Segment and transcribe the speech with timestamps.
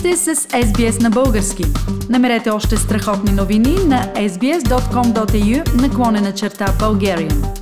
[0.00, 1.62] сте с SBS на български.
[2.10, 7.58] Намерете още страхотни новини на sbs.com.au наклонена черта Bulgarian.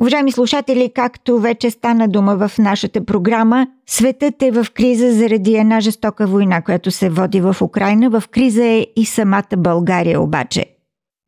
[0.00, 5.80] Уважаеми слушатели, както вече стана дума в нашата програма, светът е в криза заради една
[5.80, 8.20] жестока война, която се води в Украина.
[8.20, 10.66] В криза е и самата България обаче.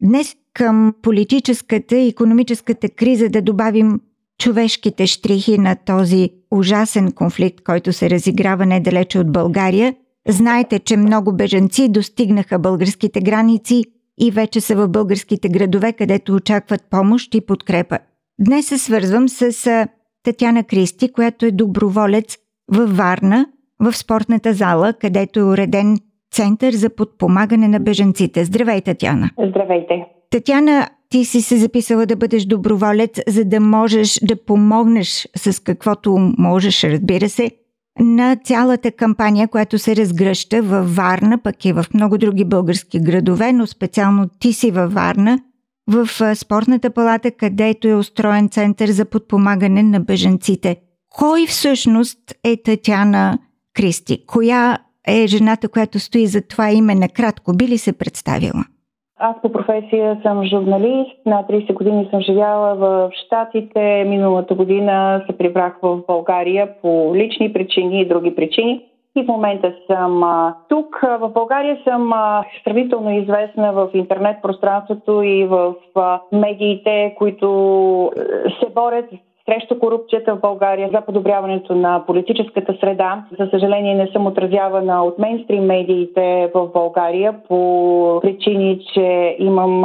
[0.03, 4.01] Днес към политическата и економическата криза да добавим
[4.43, 9.95] човешките штрихи на този ужасен конфликт, който се разиграва недалече от България.
[10.29, 13.85] Знаете, че много бежанци достигнаха българските граници
[14.21, 17.99] и вече са в българските градове, където очакват помощ и подкрепа.
[18.41, 19.87] Днес се свързвам с
[20.23, 22.37] Татяна Кристи, която е доброволец
[22.73, 23.47] във Варна,
[23.81, 25.97] в спортната зала, където е уреден
[26.33, 28.45] Център за подпомагане на бежанците.
[28.45, 29.31] Здравей, Татяна!
[29.49, 30.07] Здравейте!
[30.31, 36.35] Татяна, ти си се записала да бъдеш доброволец, за да можеш да помогнеш с каквото
[36.39, 37.51] можеш, разбира се,
[38.01, 43.53] на цялата кампания, която се разгръща във Варна, пък и в много други български градове,
[43.53, 45.39] но специално ти си във Варна,
[45.87, 50.77] в спортната палата, където е устроен център за подпомагане на беженците.
[51.09, 53.39] Кой всъщност е Татяна
[53.75, 54.27] Кристи?
[54.27, 57.53] Коя е жената, която стои за това име накратко?
[57.53, 58.65] Би ли се представила?
[59.25, 61.27] Аз по професия съм журналист.
[61.27, 64.05] На 30 години съм живяла в Штатите.
[64.09, 68.85] Миналата година се прибрах в България по лични причини и други причини.
[69.17, 71.01] И в момента съм а, тук.
[71.03, 78.11] В България съм а, сравнително известна в интернет пространството и в а, медиите, които
[78.61, 79.07] се борят
[79.47, 83.25] срещу корупцията в България, за подобряването на политическата среда.
[83.39, 89.85] За съжаление не съм отразявана от мейнстрим медиите в България по причини, че имам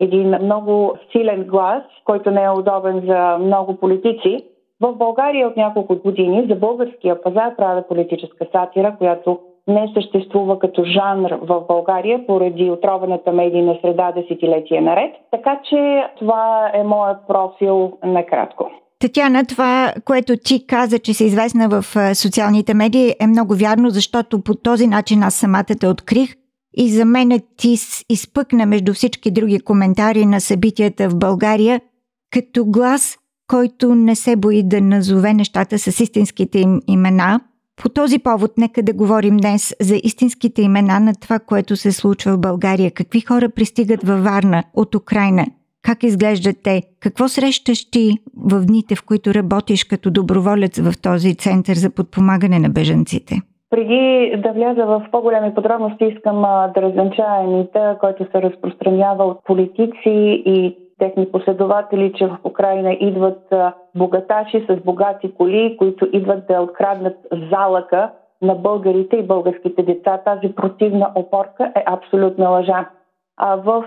[0.00, 4.44] един много силен глас, който не е удобен за много политици.
[4.80, 10.84] В България от няколко години за българския пазар правя политическа сатира, която не съществува като
[10.84, 15.14] жанр в България поради отровената медийна среда десетилетия наред.
[15.30, 18.70] Така че това е моят профил накратко.
[19.00, 24.42] Татяна, това, което ти каза, че си известна в социалните медии, е много вярно, защото
[24.42, 26.34] по този начин аз самата те открих
[26.76, 27.78] и за мен ти
[28.08, 31.80] изпъкна между всички други коментари на събитията в България
[32.30, 33.16] като глас,
[33.46, 37.40] който не се бои да назове нещата с истинските им имена.
[37.82, 42.32] По този повод нека да говорим днес за истинските имена на това, което се случва
[42.32, 42.90] в България.
[42.90, 45.46] Какви хора пристигат във Варна от Украина–
[45.82, 46.82] как изглеждат те?
[47.00, 48.10] Какво срещаш ти
[48.50, 53.34] в дните, в които работиш като доброволец в този център за подпомагане на бежанците?
[53.70, 56.40] Преди да вляза в по-големи подробности, искам
[56.74, 63.54] да развенчая мита, който се разпространява от политици и техни последователи, че в Украина идват
[63.94, 67.16] богаташи с богати коли, които идват да откраднат
[67.50, 68.10] залъка
[68.42, 70.18] на българите и българските деца.
[70.24, 72.88] Тази противна опорка е абсолютна лъжа.
[73.40, 73.84] В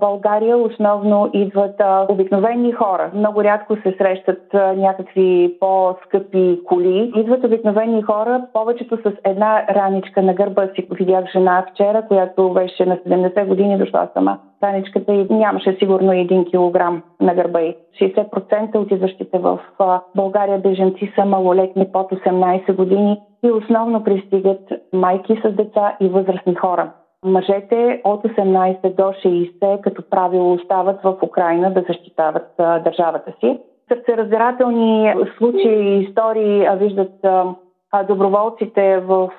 [0.00, 3.10] България основно идват обикновени хора.
[3.14, 7.12] Много рядко се срещат някакви по-скъпи коли.
[7.16, 10.86] Идват обикновени хора, повечето с една раничка на гърба си.
[10.90, 14.38] Видях жена вчера, която беше на 70 години, дошла сама.
[14.62, 17.76] Раничката и нямаше сигурно 1 килограм на гърба й.
[18.00, 19.58] 60% от идващите в
[20.16, 26.54] България беженци са малолетни под 18 години и основно пристигат майки с деца и възрастни
[26.54, 26.90] хора.
[27.24, 33.58] Мъжете от 18 до 60 като правило остават в Украина да защитават държавата си.
[33.88, 37.26] Сърцераздирателни случаи и истории виждат
[38.08, 39.30] доброволците в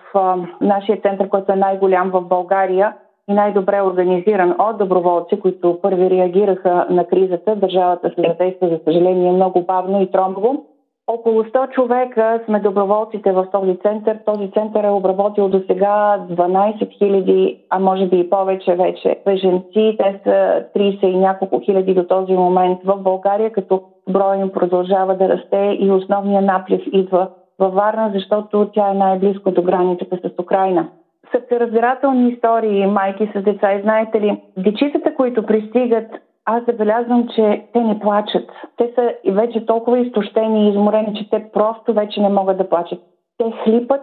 [0.62, 2.94] нашия център, който е най-голям в България
[3.30, 7.56] и най-добре организиран от доброволци, които първи реагираха на кризата.
[7.56, 10.66] Държавата се задейства, за съжаление, много бавно и тромбово.
[11.08, 14.18] Около 100 човека сме доброволците в този център.
[14.26, 19.96] Този център е обработил до сега 12 000, а може би и повече вече беженци.
[19.98, 25.16] Те са 30 и няколко хиляди до този момент в България, като броя им продължава
[25.18, 27.28] да расте и основният наплив идва
[27.60, 30.88] във Варна, защото тя е най-близко до границата с Украина.
[31.32, 36.06] Сърцераздирателни истории, майки с деца и знаете ли, дечицата, които пристигат
[36.46, 38.50] аз забелязвам, че те не плачат.
[38.78, 43.00] Те са вече толкова изтощени и изморени, че те просто вече не могат да плачат.
[43.38, 44.02] Те хлипат,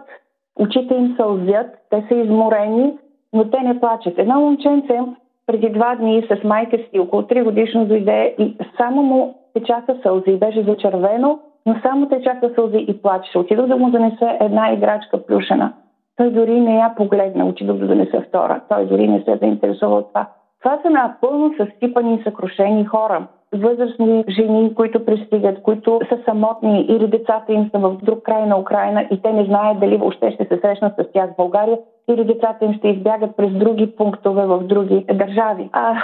[0.59, 2.97] очите им сълзят, те са изморени,
[3.33, 4.13] но те не плачат.
[4.17, 4.99] Едно момченце
[5.47, 10.37] преди два дни с майка си, около 3 годишно, дойде и само му течаха сълзи.
[10.37, 13.39] Беше зачервено, но само течаха сълзи и плачеше.
[13.39, 15.73] Отидох да му занеса една играчка плюшена.
[16.15, 18.61] Той дори не я погледна, отидох да донеса втора.
[18.69, 20.27] Той дори не се заинтересува от това.
[20.63, 23.27] Това са напълно съсипани и съкрушени хора.
[23.55, 28.59] Възрастни жени, които пристигат, които са самотни или децата им са в друг край на
[28.59, 31.77] Украина и те не знаят дали въобще ще се срещнат с тях в България
[32.09, 35.69] или децата им ще избягат през други пунктове в други държави.
[35.71, 35.95] А,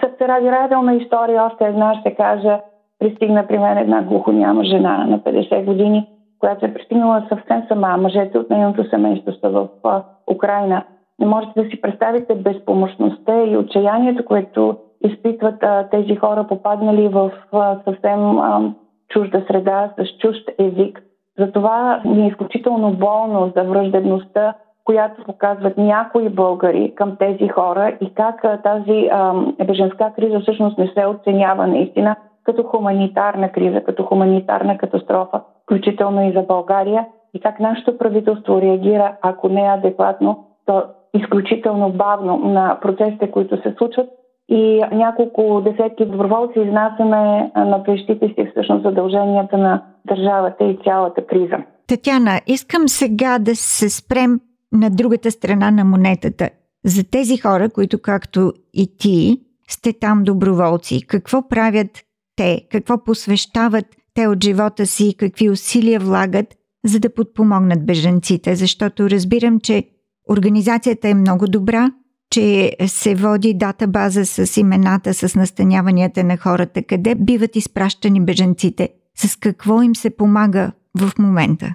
[0.00, 0.50] сърцеради
[1.02, 2.60] история, още една ще кажа,
[2.98, 6.08] пристигна при мен една глухоняма жена на 50 години,
[6.38, 7.96] която е пристигнала съвсем сама.
[7.96, 9.68] Мъжете от нейното семейство са в
[10.30, 10.82] Украина.
[11.20, 17.32] Не можете да си представите безпомощността и отчаянието, което изпитват а, тези хора, попаднали в
[17.52, 18.72] а, съвсем а,
[19.08, 21.02] чужда среда, с чужд език.
[21.38, 24.54] Затова ми е изключително болно за враждебността,
[24.84, 29.10] която показват някои българи към тези хора и как а, тази
[29.66, 32.16] беженска криза всъщност не се оценява наистина
[32.46, 39.16] като хуманитарна криза, като хуманитарна катастрофа, включително и за България, и как нашето правителство реагира,
[39.22, 40.84] ако не е адекватно, то
[41.22, 44.08] изключително бавно на процесите, които се случват
[44.48, 51.56] и няколко десетки доброволци изнасяме на плещите си всъщност задълженията на държавата и цялата криза.
[51.86, 54.40] Татяна, искам сега да се спрем
[54.72, 56.48] на другата страна на монетата.
[56.84, 61.88] За тези хора, които както и ти сте там доброволци, какво правят
[62.36, 63.84] те, какво посвещават
[64.14, 66.46] те от живота си, какви усилия влагат,
[66.84, 69.84] за да подпомогнат бежанците, защото разбирам, че
[70.30, 71.90] организацията е много добра,
[72.30, 78.88] че се води дата база с имената, с настаняванията на хората, къде биват изпращани бежанците,
[79.14, 81.66] с какво им се помага в момента.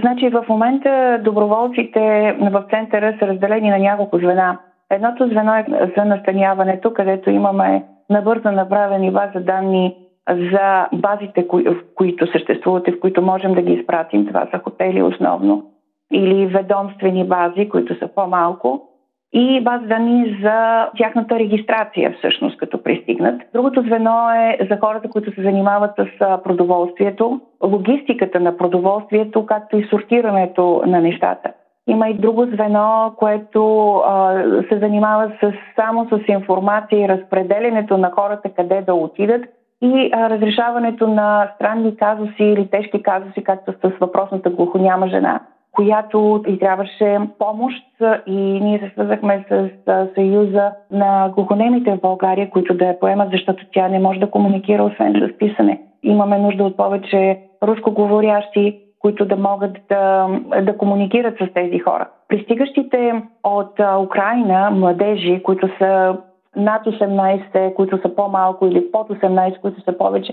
[0.00, 4.58] Значи в момента доброволците в центъра са разделени на няколко звена.
[4.90, 5.64] Едното звено е
[5.96, 9.96] за настаняването, където имаме набързо направени база данни
[10.28, 14.26] за базите, в които съществуват и в които можем да ги изпратим.
[14.26, 15.71] Това са хотели основно
[16.12, 18.88] или ведомствени бази, които са по-малко
[19.32, 23.42] и база данни за тяхната регистрация всъщност, като пристигнат.
[23.54, 26.06] Другото звено е за хората, които се занимават с
[26.44, 31.52] продоволствието, логистиката на продоволствието, както и сортирането на нещата.
[31.86, 38.10] Има и друго звено, което а, се занимава с, само с информация и разпределенето на
[38.10, 39.44] хората къде да отидат
[39.82, 45.40] и а, разрешаването на странни казуси или тежки казуси, както с въпросната глухоняма жена,
[45.72, 47.84] която и трябваше помощ
[48.26, 49.68] и ние се свързахме с
[50.14, 54.84] Съюза на глухонемите в България, които да я поемат, защото тя не може да комуникира
[54.84, 55.80] освен с писане.
[56.02, 60.28] Имаме нужда от повече рускоговорящи, които да могат да,
[60.62, 62.08] да комуникират с тези хора.
[62.28, 66.18] Пристигащите от Украина младежи, които са
[66.56, 70.32] над 18, които са по-малко или под 18, които са повече,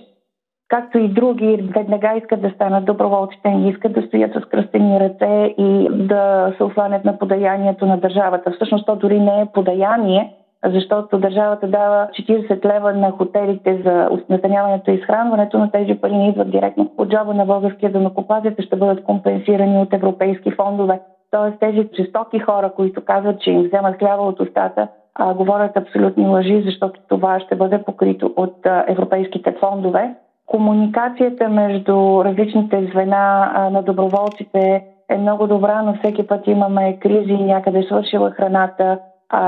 [0.70, 3.40] както и други, веднага искат да станат доброволци.
[3.44, 7.98] Те не искат да стоят с кръстени ръце и да се осланят на подаянието на
[7.98, 8.52] държавата.
[8.52, 10.34] Всъщност то дори не е подаяние,
[10.66, 16.30] защото държавата дава 40 лева на хотелите за настаняването и изхранването, но тези пари не
[16.30, 21.00] идват директно от джоба на българския данокопазец, ще бъдат компенсирани от европейски фондове.
[21.32, 24.88] Тоест тези жестоки хора, които казват, че им вземат хляба от устата,
[25.36, 28.56] говорят абсолютни лъжи, защото това ще бъде покрито от
[28.88, 30.16] европейските фондове.
[30.50, 37.80] Комуникацията между различните звена на доброволците е много добра, но всеки път имаме кризи, някъде
[37.80, 39.00] е свършила храната,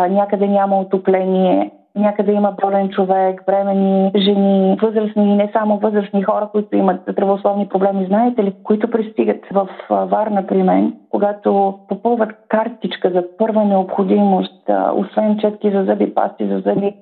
[0.09, 6.49] някъде няма отопление, някъде има болен човек, бремени, жени, възрастни и не само възрастни хора,
[6.51, 8.05] които имат здравословни проблеми.
[8.05, 15.37] Знаете ли, които пристигат в Варна при мен, когато попълват картичка за първа необходимост, освен
[15.37, 16.95] четки за зъби, пасти за зъби,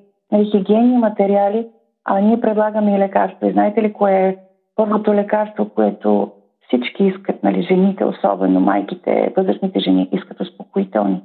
[0.52, 1.68] хигиени материали,
[2.06, 3.48] а ние предлагаме и лекарства.
[3.48, 4.38] И знаете ли кое е
[4.76, 6.32] първото лекарство, което
[6.68, 11.22] всички искат, нали, жените, особено майките, възрастните жени, искат успокоителни.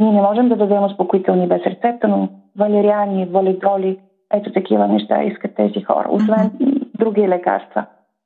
[0.00, 3.98] Ние не можем да дадем успокоителни без рецепта, но валериани, валидоли,
[4.32, 6.50] ето такива неща искат тези хора, освен
[6.98, 7.84] други лекарства.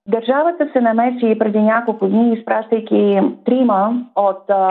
[0.09, 4.71] Държавата се намеси преди няколко дни, изпращайки трима от а,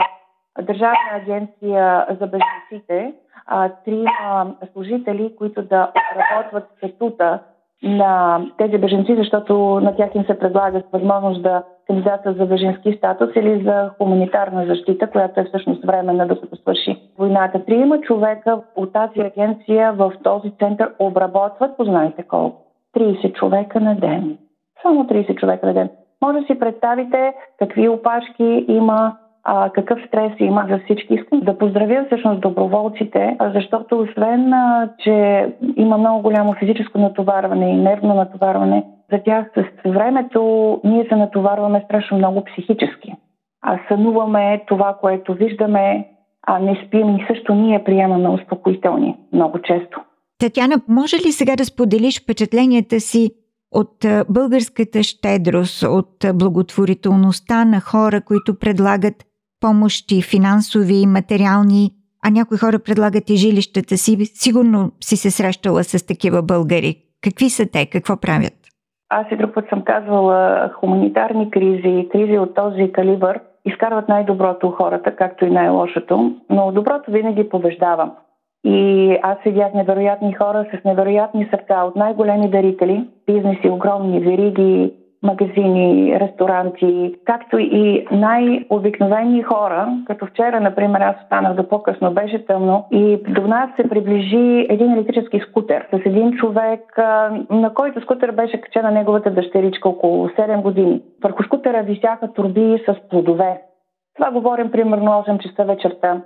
[0.62, 3.12] Държавна агенция за бежанците,
[3.84, 7.38] трима служители, които да отработват статута
[7.82, 13.30] на тези беженци, защото на тях им се предлага възможност да кандидата за беженски статус
[13.36, 17.64] или за хуманитарна защита, която е всъщност временна докато свърши войната.
[17.64, 22.62] Трима човека от тази агенция в този център обработват, познайте колко,
[22.96, 24.38] 30 човека на ден.
[24.82, 25.88] Само 30 човека на ден.
[26.22, 31.14] Може да си представите какви опашки има а, какъв стрес има за всички.
[31.14, 35.46] Искам да поздравя всъщност доброволците, защото освен, а, че
[35.76, 41.82] има много голямо физическо натоварване и нервно натоварване, за тях с времето ние се натоварваме
[41.84, 43.14] страшно много психически.
[43.62, 46.08] А сънуваме това, което виждаме,
[46.46, 50.00] а не спим и също ние приемаме успокоителни много често.
[50.38, 53.30] Татяна, може ли сега да споделиш впечатленията си
[53.72, 59.14] от българската щедрост, от благотворителността на хора, които предлагат
[59.62, 61.90] помощи, финансови материални,
[62.24, 64.12] а някои хора предлагат и жилищата си.
[64.24, 66.96] Сигурно си се срещала с такива българи.
[67.24, 67.86] Какви са те?
[67.86, 68.56] Какво правят?
[69.08, 75.16] Аз и друг път съм казвала, хуманитарни кризи, кризи от този калибър изкарват най-доброто хората,
[75.16, 78.10] както и най-лошото, но доброто винаги побеждава.
[78.64, 84.92] И аз видях невероятни хора с невероятни сърца от най-големи дарители, бизнеси, огромни вериги,
[85.22, 92.84] магазини, ресторанти, както и най-обикновени хора, като вчера, например, аз останах до по-късно, беше тъмно
[92.90, 96.80] и до нас се приближи един електрически скутер с един човек,
[97.50, 101.02] на който скутер беше качена неговата дъщеричка около 7 години.
[101.22, 103.60] Върху скутера висяха турби с плодове.
[104.14, 106.20] Това говорим примерно 8 часа вечерта.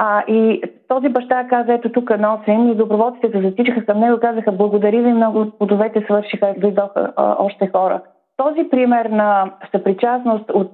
[0.00, 4.52] А, и този баща каза, ето тук носим и доброволците затичаха към него и казаха,
[4.52, 8.00] благодари ви много, плодовете свършиха, дойдоха още хора.
[8.36, 10.72] Този пример на съпричастност от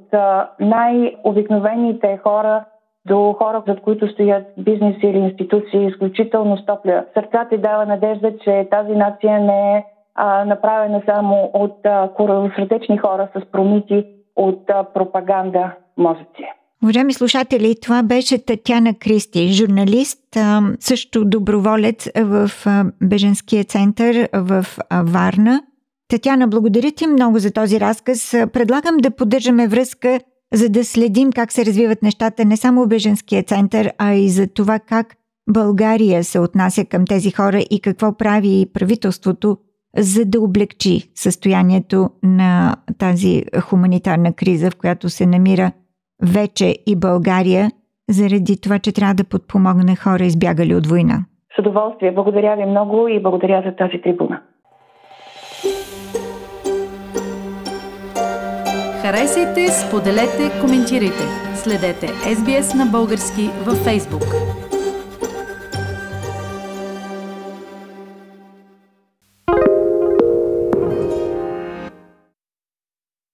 [0.61, 2.64] най-обикновените хора
[3.07, 7.04] до хора, зад които стоят бизнеси или институции, изключително стопля.
[7.14, 11.76] Сърцата и дава надежда, че тази нация не е а, направена само от
[12.14, 16.45] коравосърдечни хора с промити от а, пропаганда мозъци.
[16.84, 20.18] Уважаеми слушатели, това беше Татяна Кристи, журналист,
[20.80, 22.50] също доброволец в
[23.02, 24.66] Беженския център в
[25.02, 25.62] Варна.
[26.08, 28.30] Татяна, благодаря ти много за този разказ.
[28.52, 30.20] Предлагам да поддържаме връзка,
[30.54, 34.46] за да следим как се развиват нещата не само в Беженския център, а и за
[34.46, 35.14] това как
[35.50, 39.58] България се отнася към тези хора и какво прави правителството,
[39.98, 45.72] за да облегчи състоянието на тази хуманитарна криза, в която се намира
[46.23, 47.71] вече и България,
[48.11, 51.25] заради това, че трябва да подпомогне хора, избягали от война.
[51.56, 52.12] С удоволствие.
[52.12, 54.40] Благодаря ви много и благодаря за тази трибуна.
[59.02, 61.25] Харесайте, споделете, коментирайте.
[61.54, 64.63] Следете SBS на български във Facebook.